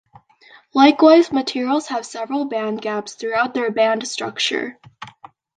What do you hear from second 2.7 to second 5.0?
gaps throughout their band structure.